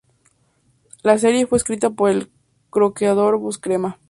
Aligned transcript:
La 1.03 1.19
serie 1.19 1.45
fue 1.45 1.59
escrita 1.59 1.91
por 1.91 2.09
el 2.09 2.31
cocreador 2.71 3.37
Buscema. 3.37 3.99